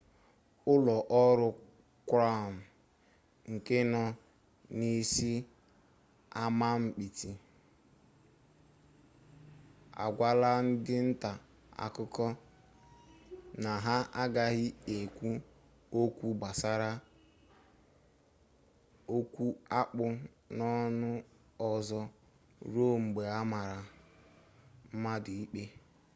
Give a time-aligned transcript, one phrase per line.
[0.73, 1.47] ụlọ ọrụ
[2.09, 2.53] krawn
[3.51, 4.03] nke nọ
[4.77, 5.31] n'isi
[6.43, 7.31] amamikpe
[10.03, 11.31] agwala ndị nta
[11.85, 12.25] akụkọ
[13.63, 14.65] na ha agaghị
[14.99, 15.29] ekwu
[16.01, 16.91] okwu gbasara
[19.15, 19.45] okwu
[19.79, 20.05] akpụ
[20.55, 21.09] n'ọnụ
[21.69, 22.01] ozo
[22.73, 23.79] ruo mgbe amara
[24.93, 25.63] mmadụ ikpe